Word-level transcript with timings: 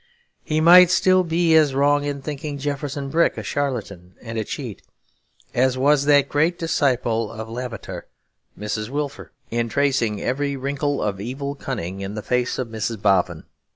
He 0.43 0.61
might 0.61 0.89
still 0.89 1.23
be 1.23 1.53
as 1.55 1.75
wrong 1.75 2.03
in 2.05 2.23
thinking 2.23 2.57
Jefferson 2.57 3.09
Brick 3.11 3.37
a 3.37 3.43
charlatan 3.43 4.15
and 4.19 4.35
a 4.39 4.43
cheat 4.43 4.81
as 5.53 5.77
was 5.77 6.05
that 6.05 6.27
great 6.27 6.57
disciple 6.57 7.31
of 7.31 7.47
Lavater, 7.47 8.07
Mrs. 8.57 8.89
Wilfer, 8.89 9.31
in 9.51 9.69
tracing 9.69 10.19
every 10.19 10.55
wrinkle 10.55 11.03
of 11.03 11.21
evil 11.21 11.53
cunning 11.53 12.01
in 12.01 12.15
the 12.15 12.23
face 12.23 12.57
of 12.57 12.67
Mrs. 12.67 12.99
Boffin. 12.99 13.43